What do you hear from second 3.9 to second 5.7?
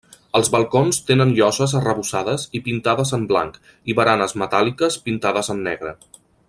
i baranes metàl·liques pintades en